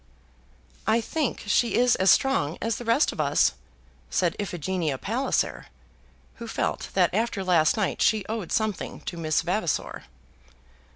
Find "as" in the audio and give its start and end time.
1.97-2.09, 2.59-2.77